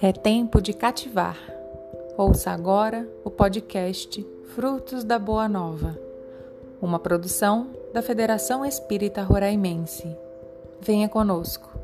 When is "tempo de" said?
0.12-0.74